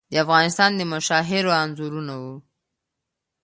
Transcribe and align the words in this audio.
د 0.11 0.13
افغانستان 0.23 0.71
د 0.75 0.81
مشاهیرو 0.93 1.51
انځورونه 1.61 2.13
وو. 2.21 2.35